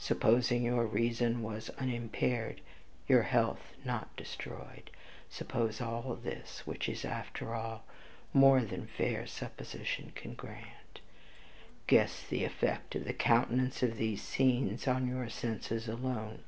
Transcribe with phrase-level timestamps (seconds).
[0.00, 2.60] Supposing your reason was unimpaired,
[3.06, 4.90] your health not destroyed,
[5.30, 7.84] suppose all this, which is, after all,
[8.34, 10.98] more than fair supposition can grant,
[11.86, 16.40] guess the effect of the continuance of these scenes on your senses alone.